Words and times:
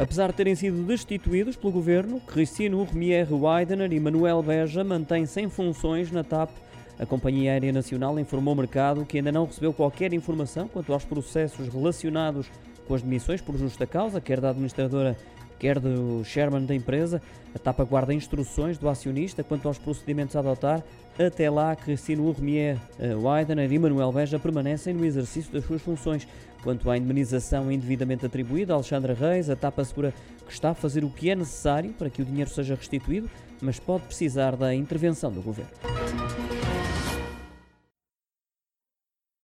Apesar 0.00 0.28
de 0.28 0.34
terem 0.34 0.54
sido 0.54 0.84
destituídos 0.84 1.56
pelo 1.56 1.72
governo, 1.72 2.20
Cristino 2.20 2.78
Urmier 2.78 3.26
Weidener 3.32 3.92
e 3.92 3.98
Manuel 3.98 4.40
Beja 4.44 4.84
mantêm-se 4.84 5.40
em 5.40 5.48
funções 5.48 6.12
na 6.12 6.22
TAP. 6.22 6.50
A 7.00 7.04
Companhia 7.04 7.50
Aérea 7.50 7.72
Nacional 7.72 8.16
informou 8.16 8.54
o 8.54 8.56
mercado 8.56 9.04
que 9.04 9.18
ainda 9.18 9.32
não 9.32 9.44
recebeu 9.44 9.72
qualquer 9.72 10.12
informação 10.12 10.68
quanto 10.68 10.92
aos 10.92 11.04
processos 11.04 11.66
relacionados 11.66 12.46
com 12.86 12.94
as 12.94 13.02
demissões 13.02 13.40
por 13.40 13.58
justa 13.58 13.88
causa, 13.88 14.20
quer 14.20 14.40
da 14.40 14.50
administradora 14.50 15.16
quer 15.58 15.78
do 15.78 16.22
chairman 16.24 16.64
da 16.64 16.74
empresa. 16.74 17.20
A 17.54 17.58
TAP 17.58 17.80
aguarda 17.80 18.14
instruções 18.14 18.78
do 18.78 18.88
acionista 18.88 19.42
quanto 19.42 19.66
aos 19.66 19.78
procedimentos 19.78 20.36
a 20.36 20.40
adotar. 20.40 20.82
Até 21.18 21.50
lá, 21.50 21.74
Cristino 21.74 22.24
Urmier 22.26 22.78
Weidener 22.98 23.72
e 23.72 23.78
Manuel 23.78 24.12
Beja 24.12 24.38
permanecem 24.38 24.94
no 24.94 25.04
exercício 25.04 25.52
das 25.52 25.64
suas 25.64 25.82
funções. 25.82 26.28
Quanto 26.62 26.90
à 26.90 26.96
indemnização 26.96 27.70
indevidamente 27.70 28.26
atribuída 28.26 28.72
a 28.72 28.76
Alexandra 28.76 29.14
Reis, 29.14 29.48
a 29.48 29.56
TAP 29.56 29.78
assegura 29.78 30.12
que 30.46 30.52
está 30.52 30.70
a 30.70 30.74
fazer 30.74 31.04
o 31.04 31.10
que 31.10 31.30
é 31.30 31.34
necessário 31.34 31.92
para 31.92 32.10
que 32.10 32.22
o 32.22 32.24
dinheiro 32.24 32.50
seja 32.50 32.74
restituído, 32.74 33.30
mas 33.60 33.78
pode 33.78 34.04
precisar 34.04 34.56
da 34.56 34.74
intervenção 34.74 35.30
do 35.32 35.40
governo. 35.40 35.70